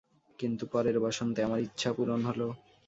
[0.39, 2.47] কিন্তু পরের বসন্তে, আমার ইচ্ছা পূরণ হলো।